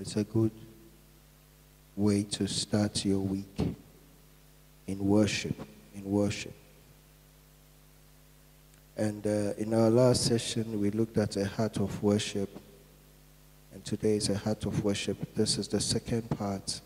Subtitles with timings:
[0.00, 0.52] it's a good
[1.96, 3.76] way to start your week
[4.86, 5.56] in worship.
[5.94, 6.54] In worship.
[8.96, 12.48] And uh, in our last session, we looked at a heart of worship.
[13.72, 15.34] And today is a heart of worship.
[15.34, 16.80] This is the second part.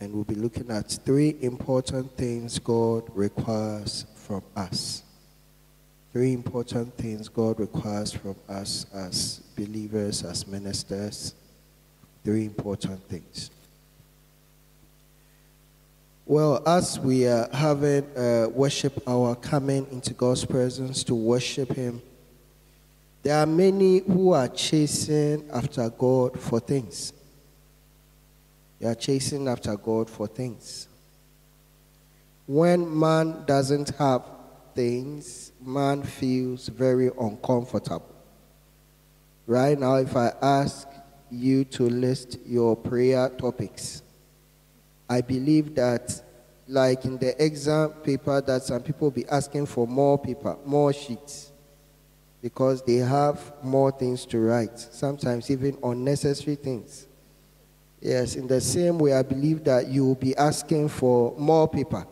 [0.00, 5.02] And we'll be looking at three important things God requires from us.
[6.12, 11.34] Three important things God requires from us as believers, as ministers.
[12.24, 13.50] Three important things.
[16.24, 22.00] Well, as we are having a worship hour coming into God's presence to worship Him,
[23.22, 27.12] there are many who are chasing after God for things.
[28.78, 30.88] They are chasing after God for things.
[32.46, 34.22] When man doesn't have
[34.74, 38.08] things, man feels very uncomfortable.
[39.46, 40.88] Right now, if I ask
[41.32, 44.02] you to list your prayer topics,
[45.08, 46.22] I believe that,
[46.68, 51.52] like in the exam paper, that some people be asking for more paper, more sheets,
[52.42, 57.06] because they have more things to write, sometimes even unnecessary things.
[58.00, 62.06] Yes, in the same way, I believe that you will be asking for more paper.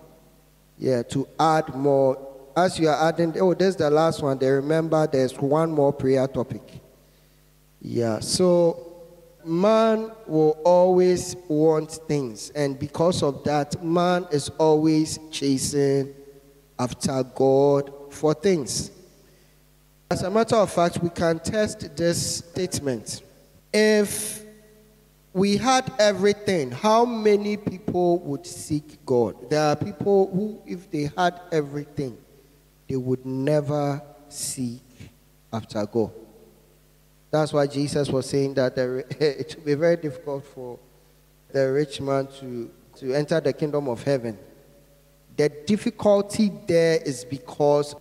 [0.78, 2.28] Yeah, to add more.
[2.56, 4.38] As you are adding, oh, there's the last one.
[4.38, 6.62] They remember there's one more prayer topic.
[7.82, 8.89] Yeah, so
[9.44, 16.14] man will always want things, and because of that, man is always chasing
[16.78, 18.90] after God for things.
[20.10, 23.22] As a matter of fact, we can test this statement.
[23.72, 24.42] If
[25.32, 29.48] we had everything, how many people would seek God?
[29.48, 32.18] There are people who, if they had everything,
[32.88, 34.82] they would never seek
[35.52, 36.10] after God.
[37.30, 40.78] That's why Jesus was saying that the, it will be very difficult for
[41.52, 44.38] the rich man to, to enter the kingdom of heaven.
[45.36, 47.94] The difficulty there is because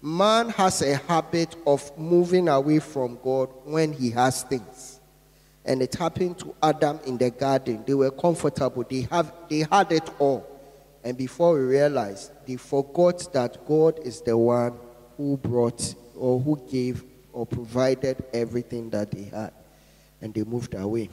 [0.00, 5.00] man has a habit of moving away from God when he has things.
[5.64, 7.84] And it happened to Adam in the garden.
[7.86, 10.48] They were comfortable, they, have, they had it all.
[11.04, 14.74] And before we realized, they forgot that God is the one
[15.16, 19.52] who brought or who gave or provided everything that they had,
[20.20, 21.08] and they moved away.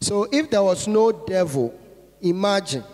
[0.00, 1.74] So, if there was no devil,
[2.20, 2.84] imagine.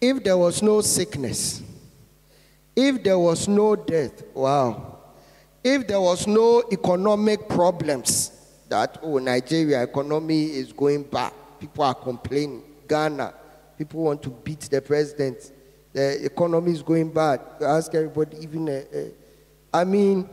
[0.00, 1.62] If there was no sickness,
[2.76, 4.98] if there was no death, wow,
[5.62, 8.32] if there was no economic problems,
[8.68, 13.32] that oh, Nigeria economy is going back, people are complaining, Ghana,
[13.78, 15.52] people want to beat the president,
[15.92, 17.40] the economy is going bad.
[17.60, 19.04] Ask everybody, even, uh, uh,
[19.72, 20.28] I mean,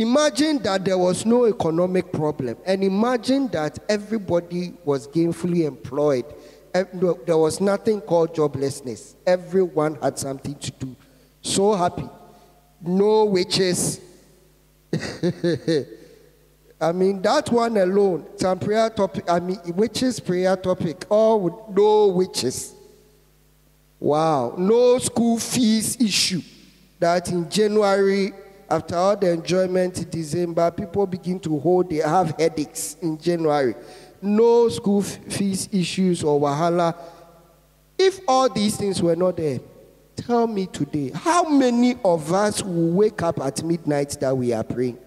[0.00, 6.26] Imagine that there was no economic problem, and imagine that everybody was gainfully employed.
[6.72, 9.14] There was nothing called joblessness.
[9.26, 10.94] Everyone had something to do.
[11.40, 12.06] So happy.
[12.82, 14.00] No witches.
[16.78, 21.54] I mean, that one alone, some prayer topic, I mean, witches prayer topic, all with
[21.74, 22.74] no witches.
[23.98, 24.54] Wow.
[24.58, 26.42] No school fees issue.
[26.98, 28.34] That in January
[28.68, 33.74] after all the enjoyment in December, people begin to hold, they have headaches in January.
[34.20, 36.96] No school fees issues or wahala.
[37.98, 39.60] If all these things were not there,
[40.16, 44.64] tell me today, how many of us will wake up at midnight that we are
[44.64, 44.98] praying?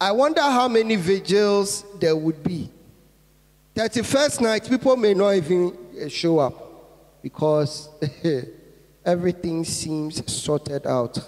[0.00, 2.70] I wonder how many vigils there would be.
[3.74, 7.88] 31st night, people may not even uh, show up because
[9.04, 11.18] everything seems sorted out.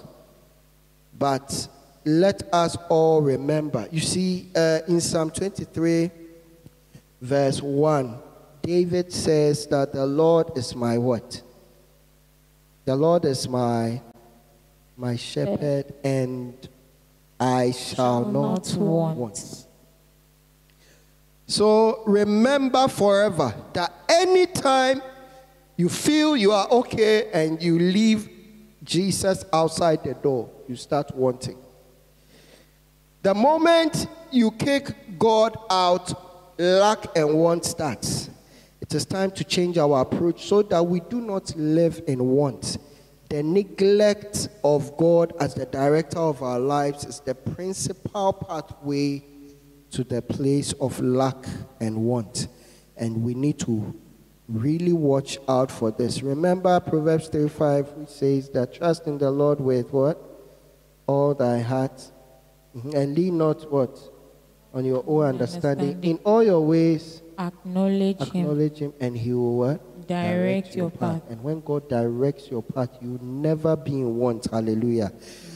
[1.19, 1.69] But
[2.05, 3.89] let us all remember.
[3.91, 6.11] You see, uh, in Psalm 23,
[7.21, 8.19] verse 1,
[8.63, 11.43] David says that the Lord is my what?
[12.85, 14.01] The Lord is my
[14.97, 16.55] my shepherd, and
[17.41, 19.19] I shall, shall not, not want.
[19.19, 19.67] want.
[21.47, 25.03] So remember forever that anytime
[25.77, 28.29] you feel you are okay and you leave
[28.85, 31.59] Jesus outside the door, you start wanting.
[33.23, 38.31] The moment you kick God out, lack and want starts.
[38.81, 42.79] It is time to change our approach so that we do not live in want.
[43.29, 49.25] The neglect of God as the director of our lives is the principal pathway
[49.93, 51.47] to the place of lack
[51.81, 52.49] and want.
[52.97, 53.95] And we need to
[54.49, 56.23] really watch out for this.
[56.23, 60.32] Remember Proverbs 35, which says that trust in the Lord with what?
[61.07, 61.97] All thy heart.
[62.77, 62.97] Mm-hmm.
[62.97, 63.99] And lean not what?
[64.75, 65.89] on your own understanding.
[65.89, 66.19] understanding.
[66.19, 68.47] In all your ways, Acknowledge Him.
[68.47, 70.09] acknowledge Him, and He will what?
[70.09, 71.23] Direct your path.
[71.31, 74.47] And when God directs your path, you will never be in want.
[74.51, 75.13] Hallelujah.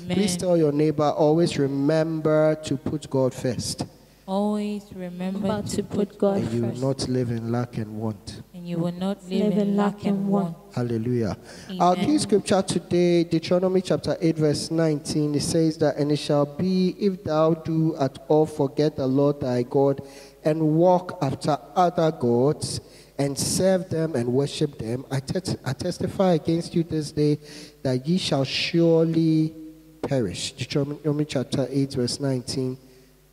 [0.09, 3.87] Please tell your neighbor, always remember to put God first,
[4.27, 7.97] Always remember But to to put God and you will not live in lack and
[7.97, 8.43] want.
[8.67, 10.57] And you will not live Live in lack and want.
[10.75, 11.37] Hallelujah.
[11.79, 16.47] Our key scripture today, Deuteronomy chapter 8, verse 19, it says that, And it shall
[16.47, 20.01] be if thou do at all forget the Lord thy God
[20.45, 22.81] and walk after other gods
[23.19, 27.39] and serve them and worship them, I, tes- I testify against you this day
[27.83, 29.55] that ye shall surely
[30.03, 30.53] perish.
[30.53, 32.79] Deuteronomy chapter 8, verse 19.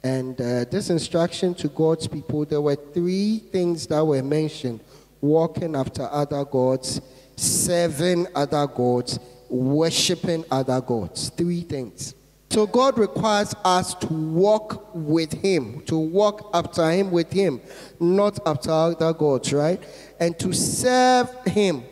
[0.04, 4.82] And uh, this instruction to God's people, there were three things that were mentioned
[5.24, 7.00] walking after other gods,
[7.38, 11.30] serving other gods, worshiping other gods.
[11.30, 12.14] Three things.
[12.50, 17.62] So God requires us to walk with Him, to walk after Him with Him,
[18.00, 19.82] not after other gods, right?
[20.20, 21.84] And to serve Him,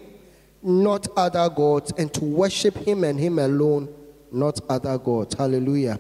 [0.62, 3.90] not other gods, and to worship Him and Him alone,
[4.32, 5.36] not other gods.
[5.36, 6.00] Hallelujah.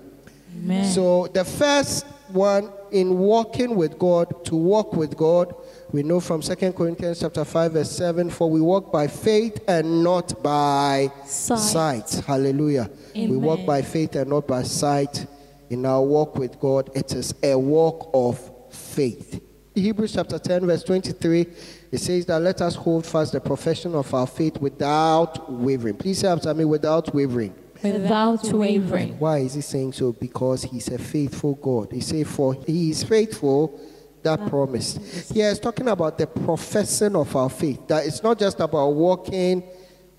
[0.58, 0.86] Amen.
[0.92, 5.56] So the first one in walking with God, to walk with God,
[5.92, 10.04] we know from 2 Corinthians chapter 5 verse 7, for we walk by faith and
[10.04, 12.08] not by Sight.
[12.08, 12.26] sight.
[12.26, 12.90] Hallelujah.
[13.14, 15.26] We walk by faith and not by sight.
[15.70, 18.40] In our walk with God, it is a walk of
[18.74, 19.42] faith.
[19.76, 21.46] Hebrews chapter 10 verse 23,
[21.92, 25.96] it says that let us hold fast the profession of our faith without wavering.
[25.96, 27.54] Please say after me, without wavering.
[27.84, 29.18] Without wavering.
[29.18, 30.12] Why is he saying so?
[30.12, 31.92] Because he's a faithful God.
[31.92, 33.80] He said, For he is faithful
[34.24, 35.30] that promise.
[35.30, 37.88] Here it's talking about the professing of our faith.
[37.88, 39.64] That it's not just about walking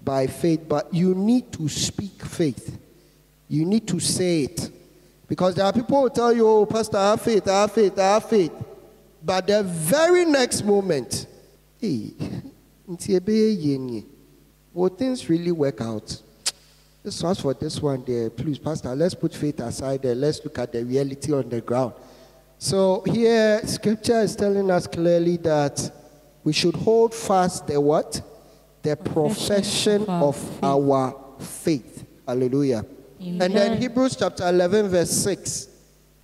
[0.03, 2.79] by faith, but you need to speak faith.
[3.49, 4.71] You need to say it.
[5.29, 7.99] Because there are people who tell you, oh, Pastor, I have faith, I have faith,
[7.99, 8.53] I have faith.
[9.25, 11.27] But the very next moment,
[11.81, 12.13] hey,
[12.89, 14.05] nti ebe yie
[14.73, 16.21] will things really work out?
[17.03, 18.31] This one's for this one there.
[18.31, 20.15] Please, Pastor, let's put faith aside there.
[20.15, 21.95] Let's look at the reality on the ground.
[22.63, 25.91] So here, scripture is telling us clearly that
[26.45, 28.23] we should hold fast the what?
[28.83, 32.07] The profession Profession of of our faith.
[32.25, 32.87] Hallelujah.
[33.19, 35.71] And then Hebrews chapter 11, verse 6,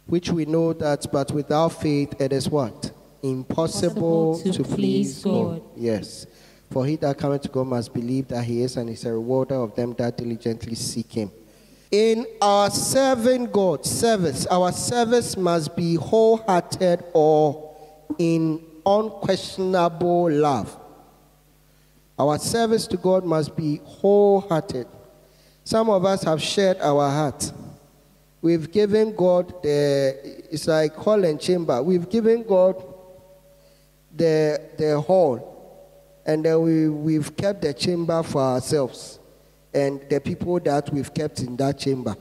[0.07, 2.93] which we know that, but without faith it is what?
[3.21, 5.59] Impossible to, to please please God.
[5.59, 5.63] God.
[5.77, 6.25] Yes.
[6.71, 9.57] For he that cometh to God must believe that he is and is a rewarder
[9.57, 11.33] of them that diligently seek him.
[11.91, 17.75] In our serving God service, our service must be wholehearted or
[18.19, 20.77] in unquestionable love.
[22.19, 24.87] Our service to God must be wholehearted.
[25.65, 27.53] Some of us have shared our heart.
[28.43, 31.83] We've given God the, it's like hall and chamber.
[31.83, 32.85] We've given God
[34.15, 39.18] the, the hall, and then we, we've kept the chamber for ourselves
[39.79, 42.17] and the people that we've kept in that chamber.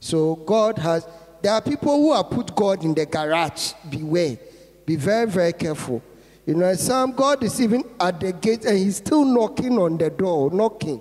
[0.00, 1.06] So God has,
[1.42, 3.72] there are people who have put God in the garage.
[3.88, 4.38] Beware.
[4.86, 6.02] Be very, very careful.
[6.46, 10.10] You know, some God is even at the gate and he's still knocking on the
[10.10, 11.00] door, knocking.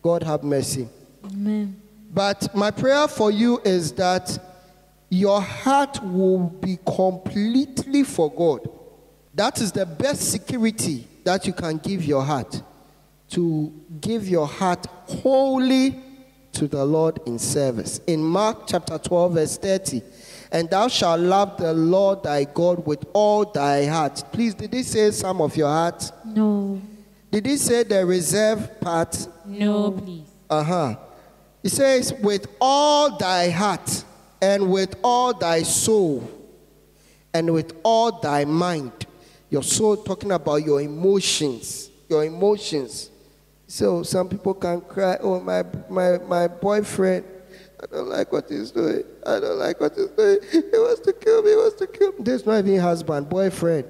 [0.00, 0.88] God have mercy.
[1.24, 1.80] Amen.
[2.14, 4.38] But my prayer for you is that
[5.08, 8.68] your heart will be completely for God.
[9.34, 12.62] That is the best security that you can give your heart.
[13.30, 16.00] To give your heart wholly
[16.52, 18.00] to the Lord in service.
[18.06, 20.02] In Mark chapter 12, verse 30,
[20.52, 24.22] and thou shalt love the Lord thy God with all thy heart.
[24.32, 26.10] Please, did he say some of your heart?
[26.24, 26.80] No.
[27.30, 29.28] Did he say the reserve part?
[29.44, 30.28] No, please.
[30.48, 30.96] Uh huh.
[31.62, 34.04] He says, with all thy heart,
[34.40, 36.30] and with all thy soul,
[37.34, 38.92] and with all thy mind.
[39.50, 41.90] Your soul, talking about your emotions.
[42.08, 43.10] Your emotions.
[43.66, 47.24] So some people can cry, oh, my, my, my boyfriend,
[47.82, 49.02] I don't like what he's doing.
[49.26, 50.38] I don't like what he's doing.
[50.50, 52.18] He wants to kill me, he wants to kill me.
[52.20, 53.84] This is not husband, boyfriend.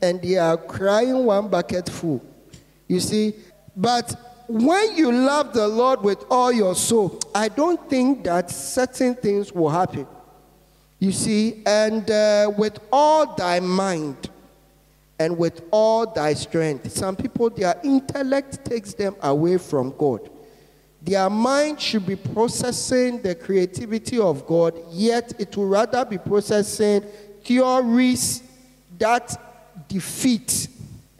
[0.00, 2.24] And they are crying one bucket full.
[2.88, 3.34] You see?
[3.76, 4.14] But
[4.48, 9.52] when you love the Lord with all your soul, I don't think that certain things
[9.52, 10.06] will happen.
[10.98, 11.62] You see?
[11.64, 14.30] And uh, with all thy mind
[15.22, 16.90] and with all thy strength.
[16.90, 20.28] Some people, their intellect takes them away from God.
[21.00, 27.02] Their mind should be processing the creativity of God, yet it will rather be processing
[27.44, 28.42] theories
[28.98, 30.68] that defeat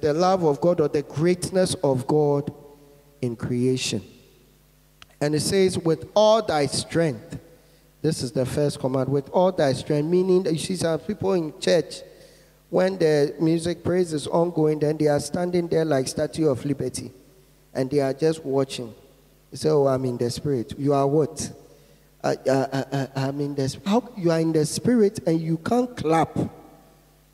[0.01, 2.53] the love of God or the greatness of God
[3.21, 4.03] in creation.
[5.21, 7.39] And it says, with all thy strength
[8.03, 11.33] This is the first command with all thy strength, meaning that you see some people
[11.35, 12.03] in church,
[12.73, 17.13] when the music praise is ongoing, then they are standing there like Statue of Liberty
[17.75, 18.95] and they are just watching.
[19.51, 20.73] You say, Oh, I'm in the spirit.
[20.79, 21.53] You are what?
[22.25, 25.59] Uh, uh, uh, I'm in the sp- how you are in the spirit and you
[25.59, 26.35] can't clap.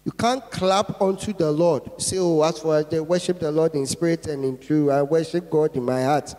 [0.04, 2.02] You can't clap unto the Lord.
[2.02, 5.48] Say, Oh, as for I worship the Lord in spirit and in truth, I worship
[5.48, 6.34] God in my heart.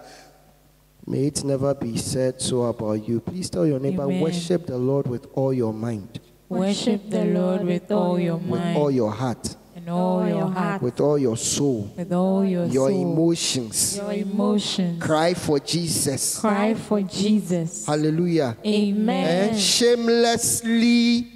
[1.08, 3.22] May it never be said so about you.
[3.22, 4.20] Please tell your neighbor, Amen.
[4.20, 8.78] worship the Lord with all your mind, Worship the Lord with all your mind, with
[8.78, 12.90] all your heart, and all your heart, with all your soul, with all your your
[12.90, 13.98] soul, emotions.
[13.98, 15.04] your emotions.
[15.04, 16.40] Cry for Jesus.
[16.40, 17.86] Cry for Jesus.
[17.86, 18.58] Hallelujah.
[18.66, 19.50] Amen.
[19.50, 21.28] And shamelessly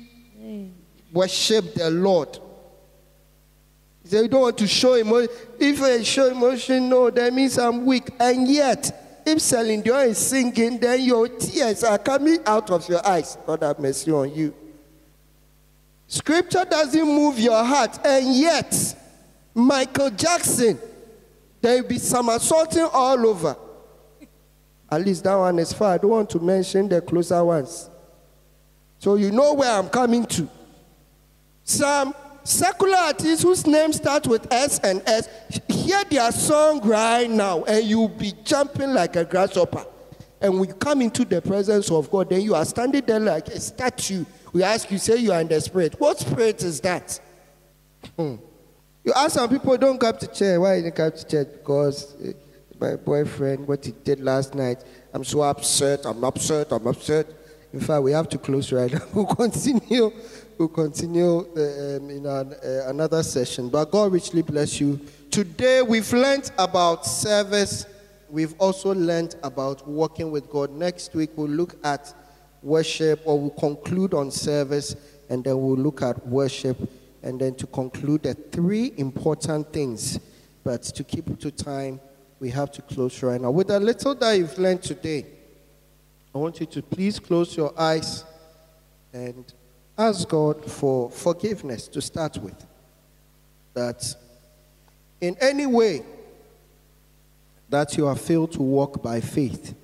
[1.13, 2.39] worship the Lord.
[4.01, 5.29] He said, You don't want to show emotion.
[5.59, 8.09] If I show emotion, no, that means I'm weak.
[8.19, 13.07] And yet, if Celine Dion is singing, then your tears are coming out of your
[13.07, 13.37] eyes.
[13.45, 14.55] God have mercy on you.
[16.13, 18.95] Scripture doesn't move your heart, and yet,
[19.51, 20.77] Michael Jackson,
[21.59, 23.57] there will be somersaulting all over.
[24.91, 25.95] At least that one is far.
[25.95, 27.89] I don't want to mention the closer ones.
[28.99, 30.47] So you know where I'm coming to.
[31.63, 35.27] Some secular artists whose names start with S and S,
[35.67, 39.83] hear their song right now, and you'll be jumping like a grasshopper.
[40.39, 43.59] And we come into the presence of God, then you are standing there like a
[43.59, 44.25] statue.
[44.53, 45.99] We ask you, say you are in the spirit.
[45.99, 47.19] What spirit is that?
[48.15, 48.35] Hmm.
[49.03, 50.59] You ask some people, don't come to church.
[50.59, 51.47] Why didn't come to church?
[51.51, 52.33] Because eh,
[52.79, 57.25] my boyfriend, what he did last night, I'm so upset, I'm upset, I'm upset.
[57.73, 59.01] In fact, we have to close right now.
[59.13, 60.11] We'll continue.
[60.59, 63.69] We'll continue uh, um, in an, uh, another session.
[63.69, 64.99] But God richly bless you.
[65.31, 67.87] Today we've learned about service.
[68.29, 70.69] We've also learned about working with God.
[70.71, 72.13] Next week we'll look at
[72.63, 74.95] worship, or we'll conclude on service,
[75.29, 76.77] and then we'll look at worship,
[77.21, 80.19] and then to conclude the three important things.
[80.63, 81.99] But to keep to time,
[82.39, 83.51] we have to close right now.
[83.51, 85.25] With a little that you've learned today,
[86.33, 88.23] I want you to please close your eyes
[89.13, 89.45] and
[89.97, 92.65] ask God for forgiveness to start with.
[93.73, 94.15] That
[95.21, 96.03] in any way
[97.69, 99.75] that you have failed to walk by faith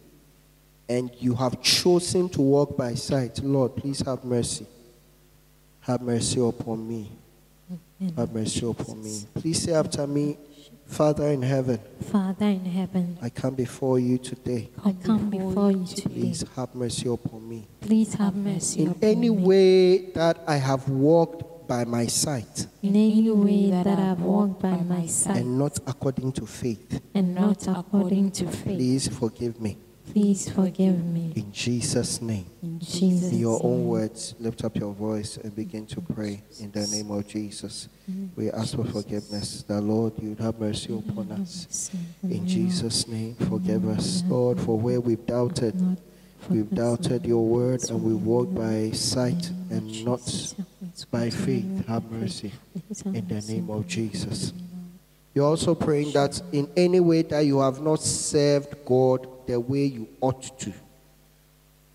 [0.90, 4.66] and you have chosen to walk by sight, Lord, please have mercy.
[5.82, 7.12] Have mercy upon me.
[8.18, 9.22] Have mercy upon me.
[9.36, 10.38] Please say after me,
[10.88, 11.80] Father in heaven,
[12.12, 14.70] Father in heaven, I come before you today.
[14.84, 16.10] I come before you today.
[16.10, 17.68] Please have mercy upon me.
[17.82, 19.46] Please have mercy In upon any me.
[19.46, 24.60] way that I have walked by my sight In any way that I have walked
[24.64, 25.38] by my sight.
[25.38, 29.78] and not according to faith, and not according to faith, please forgive me.
[30.12, 31.34] Please forgive me.
[31.36, 32.46] In Jesus' name.
[32.64, 36.72] In Jesus' In your own words, lift up your voice and begin to pray in
[36.72, 37.88] the name of Jesus.
[38.36, 39.64] We ask for forgiveness.
[39.64, 41.92] The Lord, you have mercy upon us.
[42.24, 45.76] In Jesus' name, forgive us, Lord, for where we've doubted.
[46.50, 50.56] We've doubted your word and we walked by sight and not
[51.12, 51.86] by faith.
[51.88, 52.52] Have mercy
[53.06, 54.54] in the name of Jesus.
[55.36, 59.86] You're also praying that in any way that you have not served God the way
[59.86, 60.72] you ought to.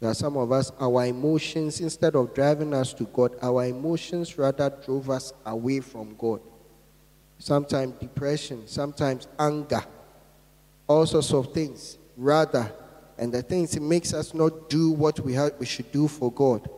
[0.01, 4.37] There are some of us, our emotions, instead of driving us to God, our emotions
[4.37, 6.41] rather drove us away from God.
[7.39, 9.85] Sometimes depression, sometimes anger,
[10.89, 12.73] all sorts of things, rather.
[13.19, 16.33] And the things it makes us not do what we, have, we should do for
[16.33, 16.69] God.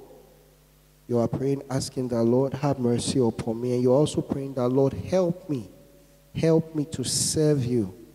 [1.08, 3.72] You are praying, asking the Lord, have mercy upon me.
[3.72, 5.70] And you're also praying, the Lord, help me.
[6.34, 8.05] Help me to serve you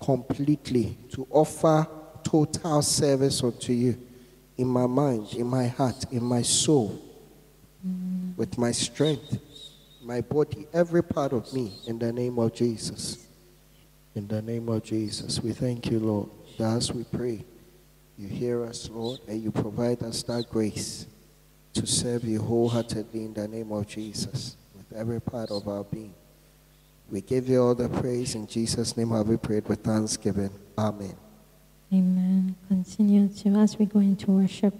[0.00, 1.86] completely, to offer
[2.22, 3.98] total service unto you
[4.56, 7.00] in my mind, in my heart, in my soul,
[8.36, 9.38] with my strength,
[10.02, 13.26] my body, every part of me, in the name of Jesus.
[14.14, 17.44] In the name of Jesus, we thank you, Lord, that as we pray,
[18.16, 21.06] you hear us, Lord, and you provide us that grace
[21.74, 26.14] to serve you wholeheartedly in the name of Jesus, with every part of our being.
[27.10, 29.10] We give you all the praise in Jesus' name.
[29.10, 30.50] Have we prayed with thanksgiving?
[30.76, 31.16] Amen.
[31.92, 32.56] Amen.
[32.66, 34.74] Continue to, as we go into worship,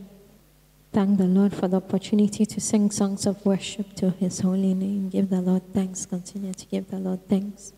[0.93, 5.09] thank the Lord for the opportunity to sing songs of worship to His holy name.
[5.09, 6.05] Give the Lord thanks.
[6.05, 7.73] Continue to give the Lord thanks.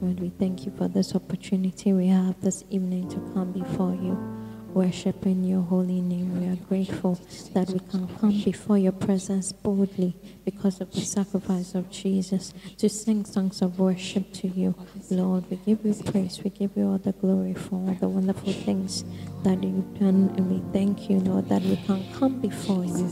[0.00, 4.45] Lord, we thank you for this opportunity we have this evening to come before you.
[4.76, 6.38] Worship in your holy name.
[6.38, 7.18] We are grateful
[7.54, 10.14] that we can come before your presence boldly
[10.44, 14.74] because of the sacrifice of Jesus to sing songs of worship to you.
[15.10, 16.44] Lord, we give you praise.
[16.44, 19.06] We give you all the glory for all the wonderful things
[19.44, 20.34] that you've done.
[20.36, 23.08] And we thank you, Lord, that we can come before you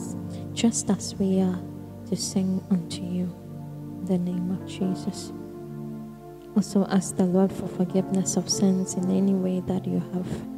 [0.52, 1.58] just as we are
[2.10, 3.34] to sing unto you.
[4.04, 5.32] The name of Jesus.
[6.56, 10.53] Also ask the Lord for forgiveness of sins in any way that you have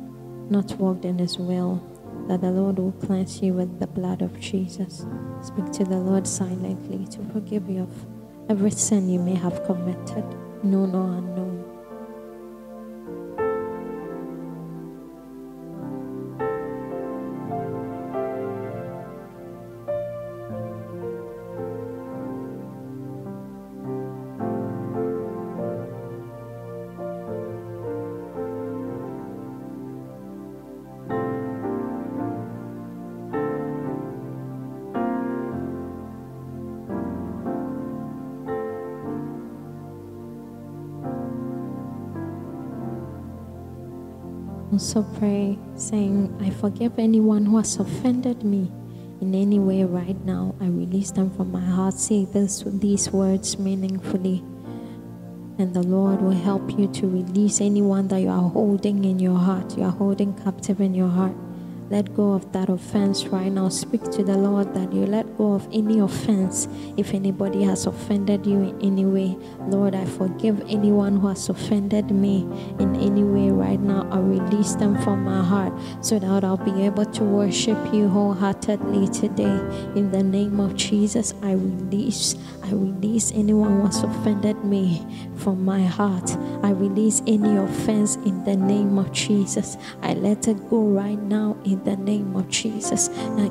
[0.51, 1.83] not walked in His will,
[2.29, 5.07] that the Lord will cleanse you with the blood of Jesus.
[5.43, 8.07] Speak to the Lord silently to forgive you of
[8.49, 10.25] every sin you may have committed,
[10.63, 11.56] known or unknown.
[44.77, 48.71] Also pray, saying, I forgive anyone who has offended me
[49.23, 50.55] in any way right now.
[50.61, 51.95] I release them from my heart.
[51.95, 54.45] Say this, with these words meaningfully.
[55.57, 59.39] And the Lord will help you to release anyone that you are holding in your
[59.39, 61.46] heart, you are holding captive in your heart.
[61.89, 63.69] Let go of that offense right now.
[63.69, 66.67] Speak to the Lord that you let go of any offense.
[66.97, 69.37] If anybody has offended you in any way,
[69.69, 72.43] Lord, I forgive anyone who has offended me
[72.81, 74.09] in any way right now.
[74.11, 79.09] I release them from my heart so that I'll be able to worship you wholeheartedly
[79.09, 79.61] today.
[79.95, 82.35] In the name of Jesus, I release,
[82.67, 85.07] I release anyone who has offended me
[85.37, 86.37] from my heart.
[86.65, 89.77] I release any offense in the name of Jesus.
[90.03, 93.09] I let it go right now in the name of Jesus.
[93.09, 93.47] I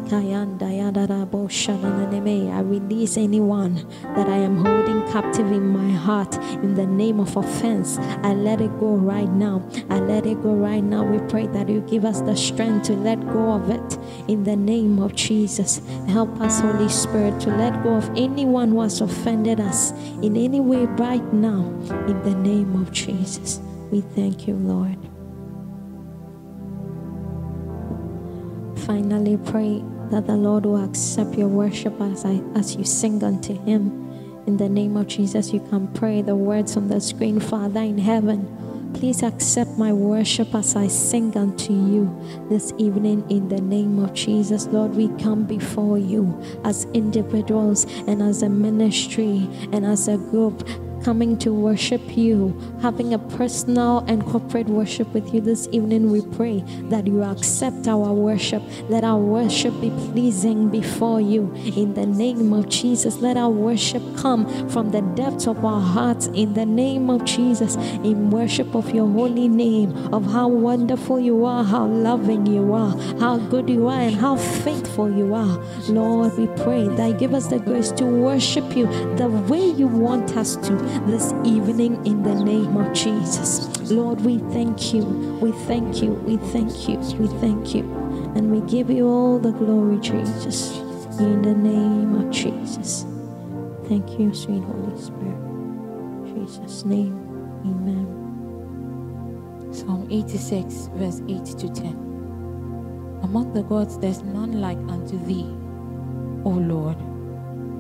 [2.59, 3.75] release anyone
[4.15, 7.97] that I am holding captive in my heart in the name of offense.
[8.21, 9.63] I let it go right now.
[9.89, 11.05] I let it go right now.
[11.05, 13.94] We pray that you give us the strength to let go of it
[14.27, 15.81] in the name of Jesus.
[16.07, 19.91] Help us, Holy Spirit, to let go of anyone who has offended us
[20.21, 21.61] in any way right now
[22.07, 23.59] in the name of Jesus.
[23.91, 24.97] We thank you, Lord.
[28.85, 33.59] Finally, pray that the Lord will accept your worship as, I, as you sing unto
[33.63, 34.03] Him.
[34.45, 37.97] In the name of Jesus, you can pray the words on the screen Father in
[37.97, 38.45] heaven,
[38.95, 42.07] please accept my worship as I sing unto you
[42.49, 44.67] this evening in the name of Jesus.
[44.67, 50.65] Lord, we come before you as individuals and as a ministry and as a group
[51.05, 56.19] coming to worship you, having a personal and corporate worship with you this evening, we
[56.35, 58.63] pray that you accept our worship.
[58.89, 63.17] Let our worship be pleasing before you in the name of Jesus.
[63.17, 67.75] Let our worship come from the depths of our hearts in the name of Jesus,
[67.75, 72.97] in worship of your holy name, of how wonderful you are, how loving you are,
[73.19, 75.63] how good you are, and how faithful you are.
[75.87, 78.87] Lord, we pray that you give us the grace to worship you
[79.17, 83.67] the way you want us to this evening in the name of Jesus.
[83.91, 85.03] Lord, we thank you.
[85.41, 86.13] We thank you.
[86.13, 86.97] We thank you.
[86.97, 87.83] We thank you.
[88.35, 90.77] And we give you all the glory, Jesus,
[91.19, 93.05] in the name of Jesus.
[93.87, 95.35] Thank you, sweet Holy Spirit.
[95.35, 97.15] In Jesus' name,
[97.65, 98.23] amen.
[99.73, 103.19] Psalm 86, verse 8 to 10.
[103.21, 105.45] Among the gods there's none like unto thee,
[106.45, 106.97] O Lord.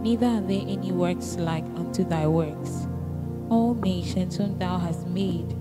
[0.01, 2.87] Neither are there any works like unto thy works.
[3.49, 5.55] All nations whom thou hast made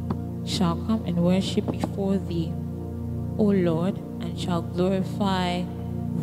[0.45, 2.53] shall come and worship before thee,
[3.39, 5.63] O Lord, and shall glorify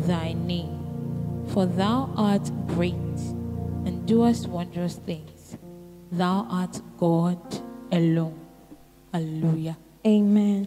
[0.06, 0.78] thy name.
[1.48, 2.94] For thou art great
[3.84, 5.56] and doest wondrous things.
[6.10, 7.38] Thou art God
[7.90, 8.38] alone.
[9.12, 9.76] Hallelujah.
[10.06, 10.66] Amen.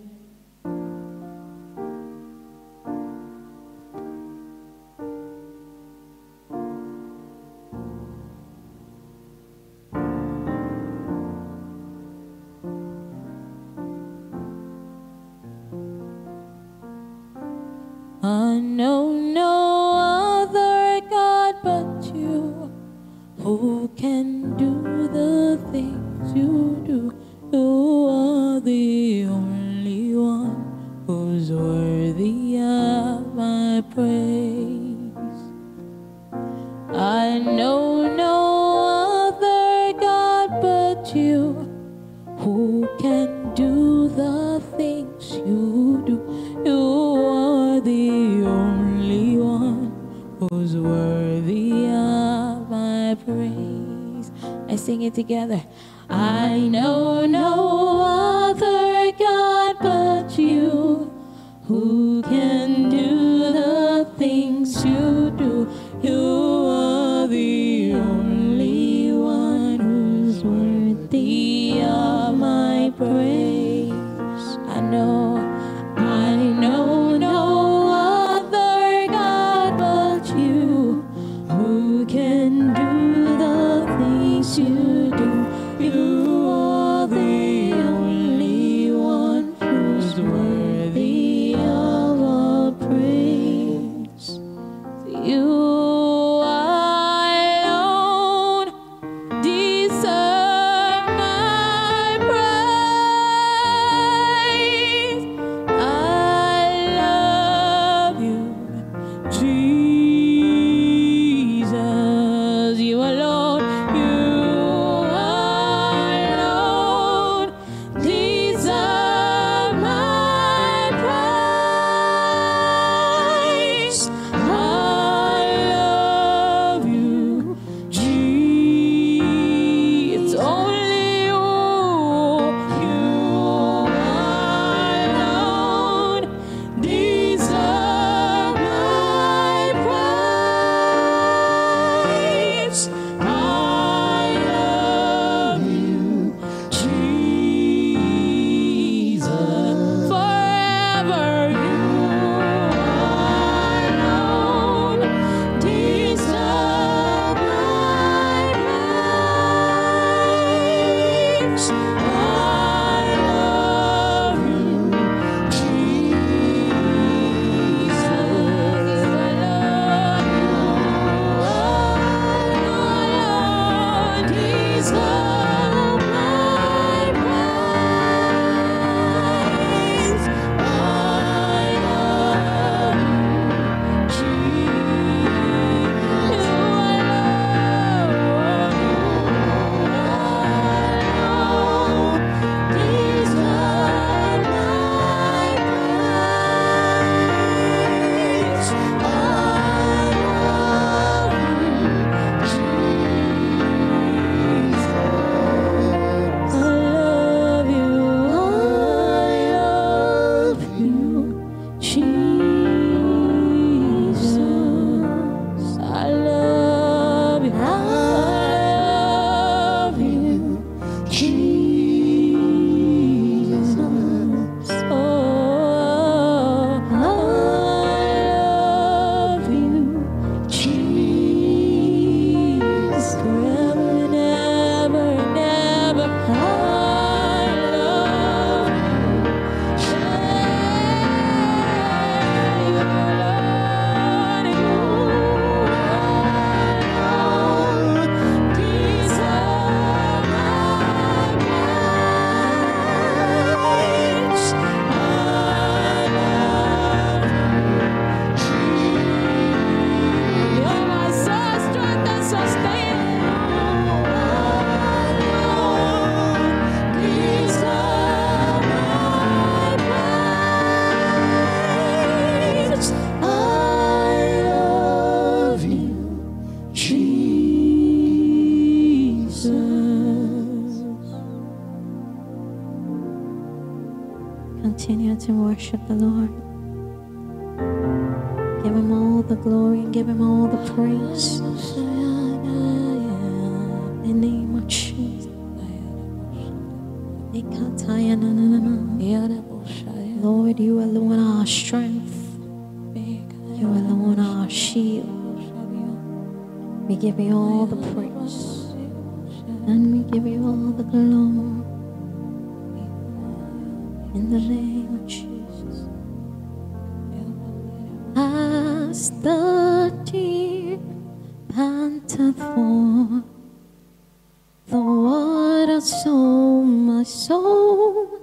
[325.85, 328.19] soul, my soul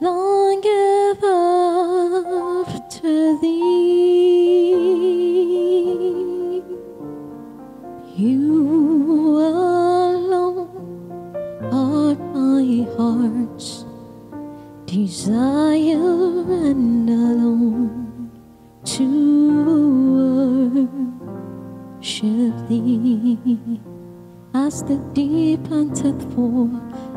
[0.00, 1.22] longeth
[2.66, 4.74] after thee.
[8.16, 10.68] You alone
[11.72, 13.84] are my heart's
[14.86, 15.94] desire
[16.68, 18.30] and alone
[18.84, 19.06] to
[22.00, 23.80] worship thee
[24.54, 26.68] as the deep panteth for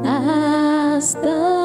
[0.05, 1.56] as the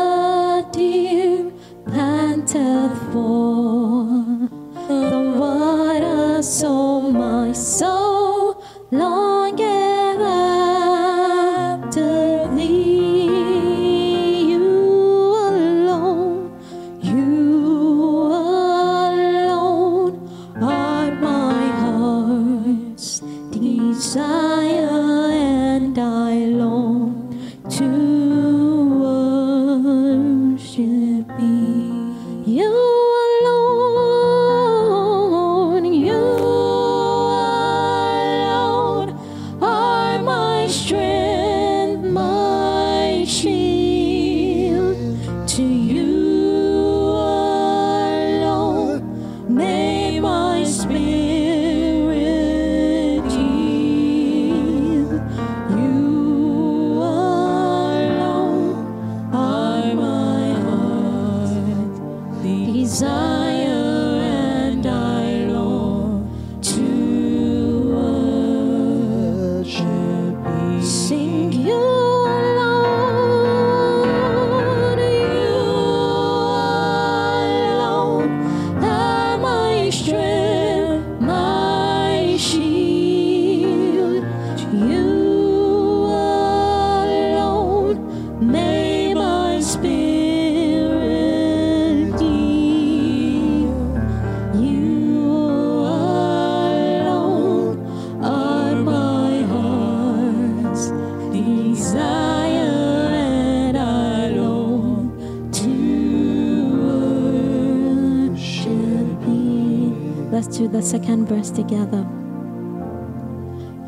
[110.83, 112.07] second verse together.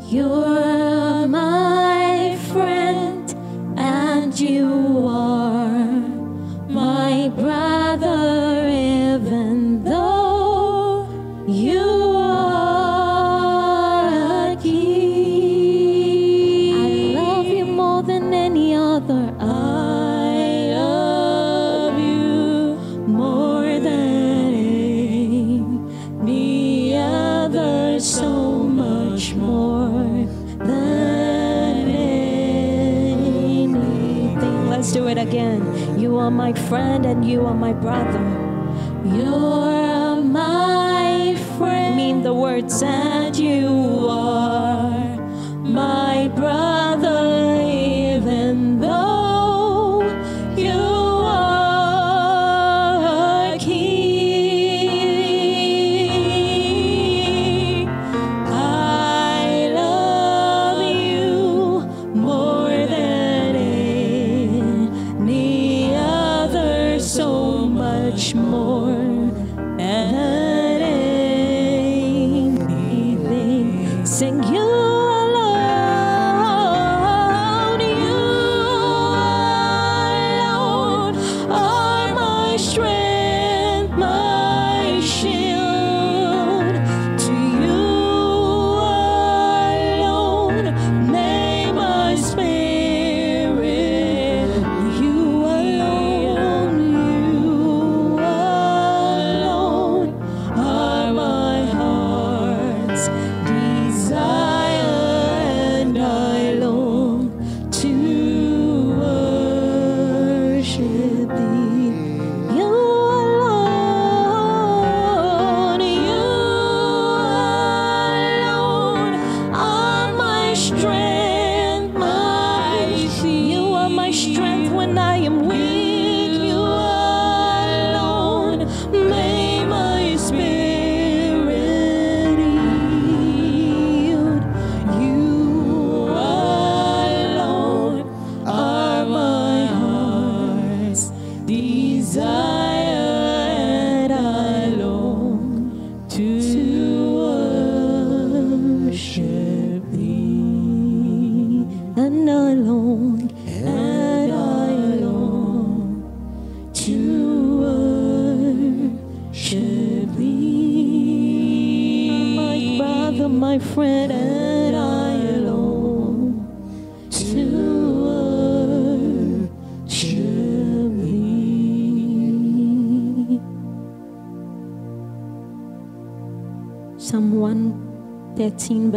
[0.07, 0.54] You're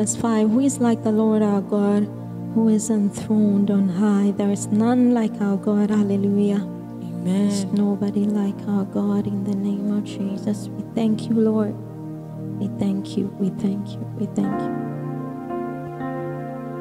[0.09, 2.05] verse 5 Who is like the Lord our God,
[2.55, 4.31] who is enthroned on high?
[4.31, 5.91] There is none like our God.
[5.91, 6.63] Hallelujah.
[6.63, 7.25] Amen.
[7.25, 10.69] There's nobody like our God in the name of Jesus.
[10.69, 11.75] We thank you, Lord.
[12.59, 13.27] We thank you.
[13.39, 14.01] We thank you.
[14.19, 14.75] We thank you.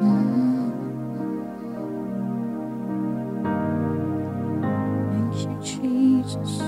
[0.00, 0.72] Mm.
[5.12, 6.67] Thank you, Jesus.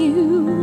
[0.00, 0.59] you.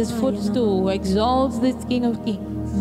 [0.00, 2.72] His footstool, exalts this King of Kings.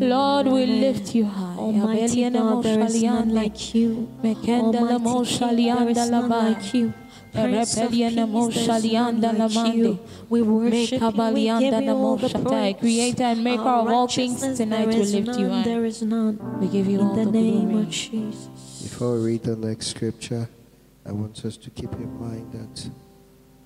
[0.00, 1.56] Lord, we lift you high.
[1.58, 4.08] Almighty God, there is none like you.
[4.24, 6.94] Almighty King, there is none like you.
[7.32, 9.98] Prince of Peace, like you.
[10.30, 12.74] We worship you, we.
[12.80, 15.62] Creator and maker of all things, tonight we lift you high.
[15.62, 16.34] There is none.
[16.58, 18.48] We give you all the name of Jesus.
[18.82, 20.48] Before we read the next scripture,
[21.04, 22.90] I want us to keep in mind that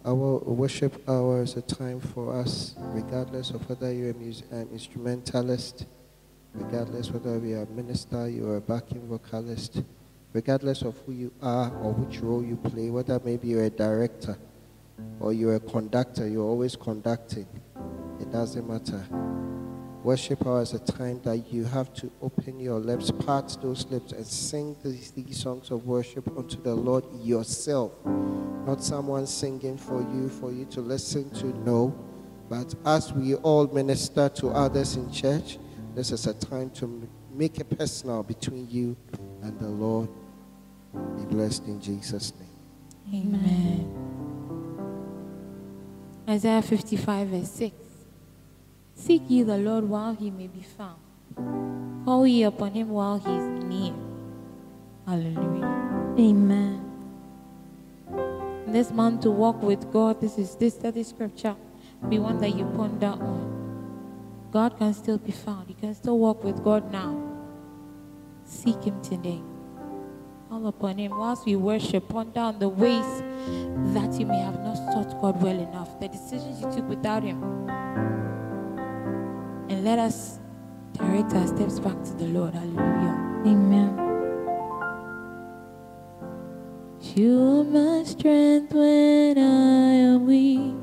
[0.04, 5.86] our worship hour is a time for us, regardless of whether you're an instrumentalist,
[6.54, 9.82] regardless whether we are a minister, you're a backing vocalist,
[10.32, 14.36] regardless of who you are or which role you play, whether maybe you're a director
[15.20, 17.46] or you're a conductor, you're always conducting.
[18.20, 19.04] It doesn't matter.
[20.02, 24.10] Worship hour is a time that you have to open your lips, part those lips,
[24.10, 27.92] and sing these, these songs of worship unto the Lord yourself.
[28.04, 31.94] Not someone singing for you, for you to listen to, no.
[32.48, 35.58] But as we all minister to others in church,
[35.94, 38.96] this is a time to make it personal between you
[39.42, 40.08] and the Lord.
[41.16, 43.24] Be blessed in Jesus' name.
[43.24, 43.88] Amen.
[46.28, 47.81] Isaiah 55, verse 6.
[49.04, 51.00] Seek ye the Lord while he may be found.
[52.04, 53.94] Call ye upon him while he is near.
[55.04, 56.14] Hallelujah.
[56.16, 56.78] Amen.
[58.68, 61.56] This month to walk with God, this is this study scripture.
[62.08, 64.48] Be one that you ponder on.
[64.52, 65.68] God can still be found.
[65.68, 67.20] You can still walk with God now.
[68.44, 69.42] Seek him today.
[70.48, 72.08] Call upon him whilst we worship.
[72.08, 73.22] Ponder on the ways
[73.94, 75.98] that you may have not sought God well enough.
[75.98, 77.62] The decisions you took without him.
[79.72, 80.38] And let us
[80.92, 82.52] direct our steps back to the Lord.
[82.52, 83.16] Hallelujah.
[83.46, 83.96] Amen.
[87.16, 90.74] You are my strength when I am weak.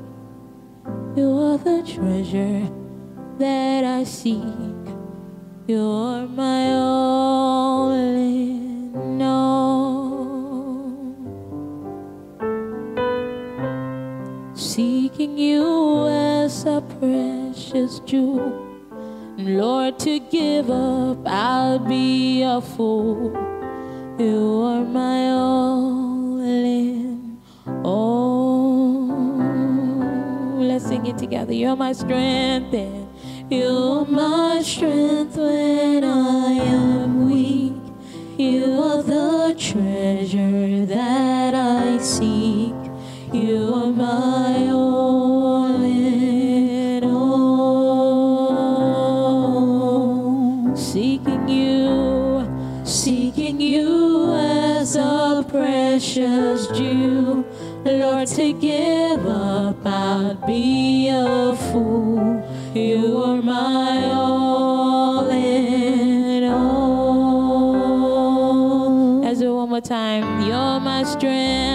[1.16, 2.68] You are the treasure
[3.38, 4.42] that I seek.
[5.68, 11.14] You are my all in all.
[14.54, 18.69] Seeking you as a precious jewel.
[19.46, 23.32] Lord, to give up, I'd be a fool.
[24.18, 27.40] You are my all in
[27.82, 29.06] all.
[30.58, 31.54] Let's sing it together.
[31.54, 33.08] You're my strength, and
[33.50, 37.72] you're my strength when I am weak.
[38.36, 42.74] You are the treasure that I seek.
[43.32, 44.49] You are my
[58.20, 62.44] To give up, I'd be a fool.
[62.74, 67.62] You are my all in all.
[69.22, 70.42] Let's it one more time.
[70.46, 71.69] You're my strength.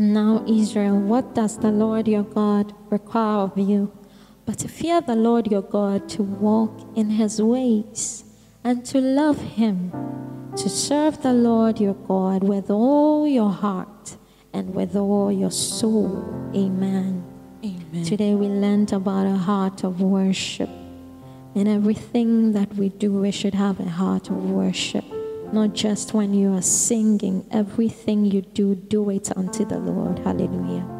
[0.00, 3.92] Now, Israel, what does the Lord your God require of you?
[4.46, 8.24] But to fear the Lord your God, to walk in his ways,
[8.64, 9.92] and to love him,
[10.56, 14.16] to serve the Lord your God with all your heart
[14.54, 16.24] and with all your soul.
[16.56, 17.22] Amen.
[17.62, 18.02] Amen.
[18.02, 20.70] Today we learned about a heart of worship.
[21.54, 25.04] In everything that we do, we should have a heart of worship.
[25.52, 30.20] Not just when you are singing, everything you do, do it unto the Lord.
[30.20, 30.99] Hallelujah.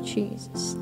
[0.00, 0.76] Jesus.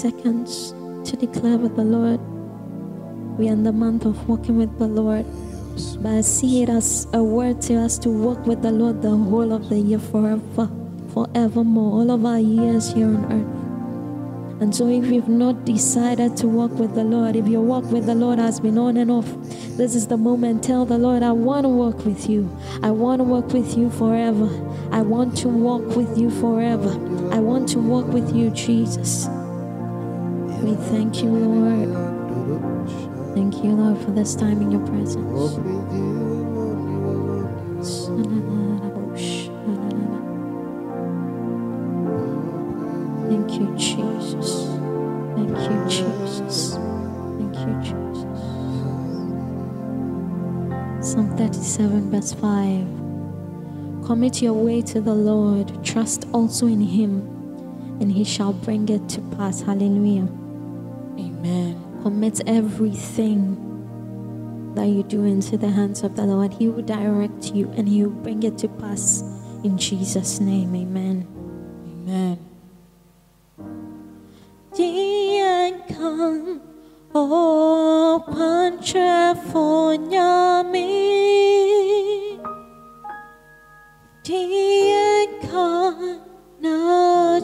[0.00, 0.72] Seconds
[1.04, 2.20] to declare with the Lord.
[3.38, 5.26] We are in the month of walking with the Lord.
[6.00, 9.10] But I see it as a word to us to walk with the Lord the
[9.10, 10.70] whole of the year forever,
[11.12, 14.62] forevermore, all of our years here on earth.
[14.62, 18.06] And so, if you've not decided to walk with the Lord, if your walk with
[18.06, 19.26] the Lord has been on and off,
[19.76, 20.62] this is the moment.
[20.62, 22.50] Tell the Lord, I want to walk with you.
[22.82, 24.48] I want to walk with you forever.
[24.92, 26.90] I want to walk with you forever.
[27.32, 29.28] I want to walk with you, Jesus.
[30.62, 31.88] We thank you, Lord.
[33.34, 35.56] Thank you, Lord, for this time in your presence.
[43.28, 44.66] Thank you, Jesus.
[45.34, 46.74] Thank you, Jesus.
[47.38, 48.40] Thank you, Jesus.
[51.00, 54.04] Psalm 37, verse 5.
[54.06, 57.22] Commit your way to the Lord, trust also in Him,
[58.00, 59.62] and He shall bring it to pass.
[59.62, 60.28] Hallelujah.
[62.20, 63.56] Commit everything
[64.74, 66.52] that you do into the hands of the Lord.
[66.52, 69.22] He will direct you and He will bring it to pass
[69.64, 70.76] in Jesus' name.
[70.76, 71.26] Amen.
[71.88, 72.38] Amen.
[74.76, 76.60] Diankan
[77.14, 80.92] o panche fonyami
[84.20, 86.20] Diankan
[86.60, 87.40] na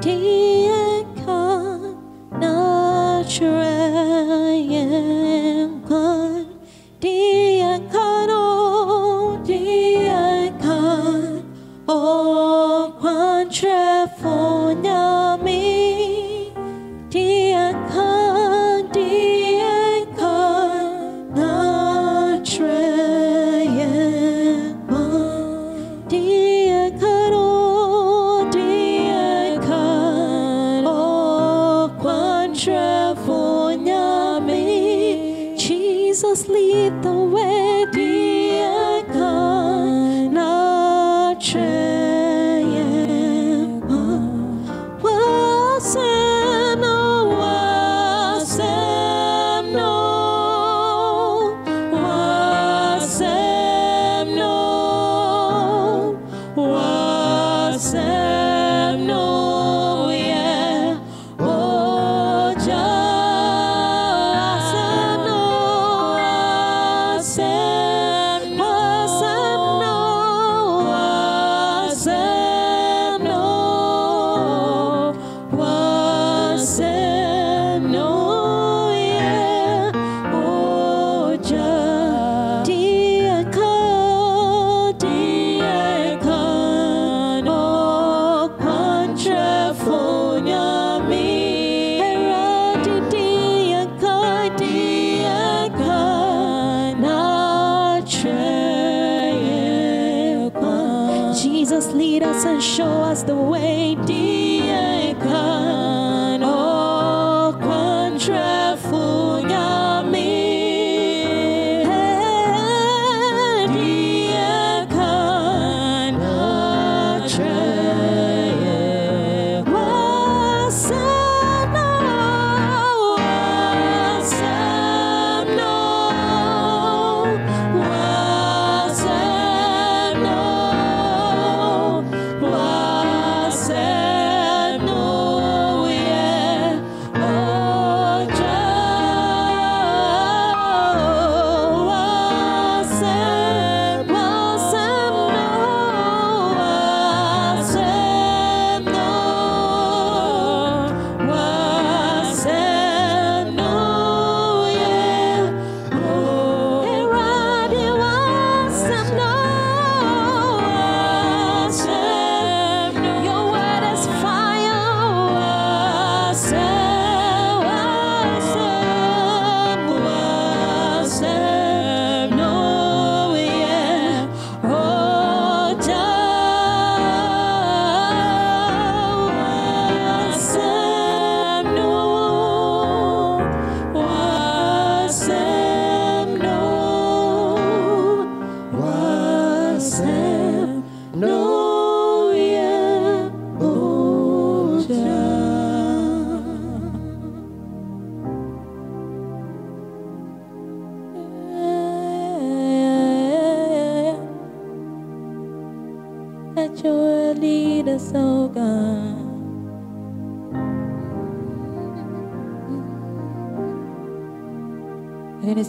[0.00, 1.92] Diankan
[2.40, 2.56] na
[3.26, 3.65] kan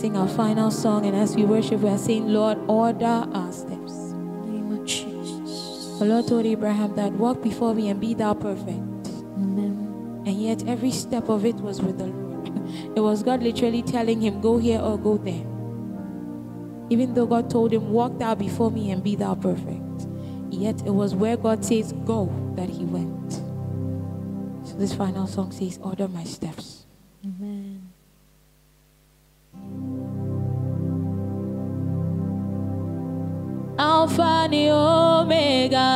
[0.07, 3.91] sing our final song, and as we worship, we are saying, Lord, order our steps.
[3.91, 5.99] In the name of Jesus.
[5.99, 9.09] The Lord told Abraham that walk before me and be thou perfect.
[9.35, 10.23] Amen.
[10.25, 12.95] And yet every step of it was with the Lord.
[12.95, 15.45] It was God literally telling him, Go here or go there.
[16.89, 20.07] Even though God told him, Walk thou before me and be thou perfect.
[20.51, 23.33] Yet it was where God says, Go that he went.
[24.65, 26.76] So this final song says, Order my steps.
[34.07, 35.89] Alpha and Omega.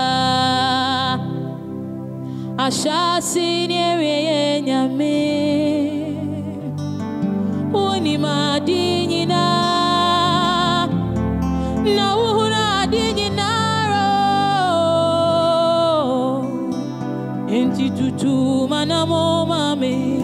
[2.58, 5.18] Ashasi nyere nyame.
[7.74, 9.44] Uni madinyina.
[11.96, 14.10] Na uhura adinyinaro.
[17.50, 20.21] Enti tutu manamo mame.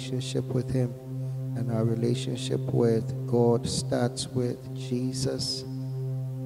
[0.00, 0.94] Relationship with Him.
[1.56, 5.64] And our relationship with God starts with Jesus,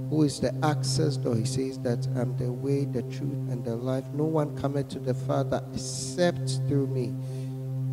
[0.08, 1.36] who is the access door.
[1.36, 4.04] He says that I'm the way, the truth, and the life.
[4.12, 7.14] No one cometh to the Father except through me.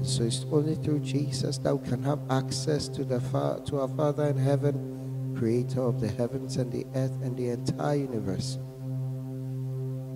[0.03, 3.19] So it's only through Jesus that we can have access to the
[3.67, 7.97] to our Father in heaven, creator of the heavens and the earth and the entire
[7.97, 8.57] universe.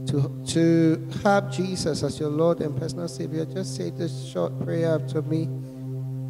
[0.08, 4.94] To, to have Jesus as your Lord and personal Savior, just say this short prayer
[4.94, 5.44] after me.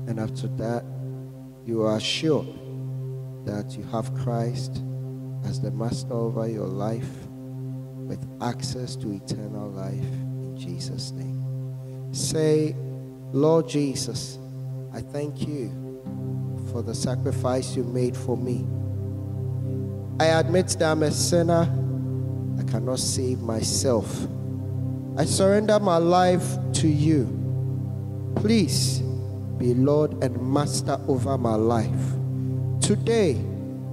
[0.07, 0.85] And after that,
[1.65, 2.45] you are sure
[3.45, 4.81] that you have Christ
[5.45, 7.09] as the master over your life
[8.07, 12.13] with access to eternal life in Jesus' name.
[12.13, 12.75] Say,
[13.31, 14.39] Lord Jesus,
[14.93, 15.69] I thank you
[16.71, 18.65] for the sacrifice you made for me.
[20.19, 21.84] I admit that I'm a sinner.
[22.59, 24.27] I cannot save myself.
[25.17, 27.25] I surrender my life to you.
[28.35, 28.99] Please
[29.57, 31.89] be Lord and Master over my life.
[32.81, 33.41] Today,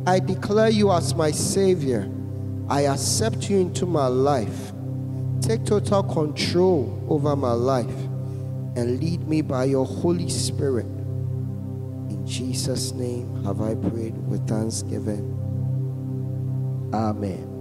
[0.07, 2.11] I declare you as my Savior.
[2.69, 4.73] I accept you into my life.
[5.41, 7.95] Take total control over my life
[8.77, 10.87] and lead me by your Holy Spirit.
[10.87, 15.39] In Jesus' name have I prayed with thanksgiving.
[16.93, 17.52] Amen.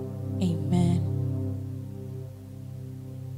[0.42, 1.08] Amen.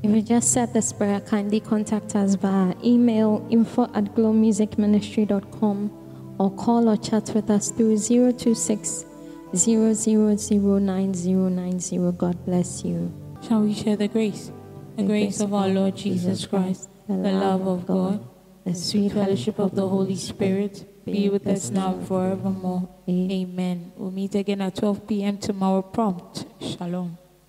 [0.03, 6.51] If you just said this prayer, kindly contact us via email info at glowmusicministry.com or
[6.51, 9.05] call or chat with us through 026
[9.53, 12.11] 0009090.
[12.17, 13.13] God bless you.
[13.47, 14.51] Shall we share the grace?
[14.97, 18.27] The grace of our Lord Jesus Christ, the love of God,
[18.65, 22.87] the sweet fellowship of the Holy Spirit be with us now forevermore.
[23.09, 23.91] Amen.
[23.97, 25.37] We'll meet again at 12 p.m.
[25.37, 26.45] tomorrow prompt.
[26.61, 27.17] Shalom.